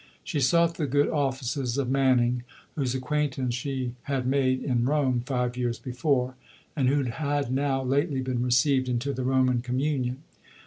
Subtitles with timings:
[0.23, 2.41] She sought the good offices of Manning,
[2.75, 6.33] whose acquaintance she had made in Rome five years before,
[6.75, 10.23] and who had now lately been received into the Roman Communion.